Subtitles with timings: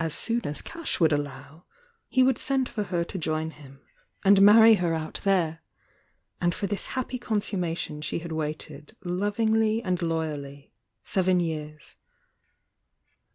[0.01, 1.63] «.on as Ih would allow,"
[2.09, 3.77] he would send for her tojoin hu^
[4.25, 5.61] and marry her out there,
[6.41, 11.97] and for th« happy con summation she had waited lovingly and loyally, seven years.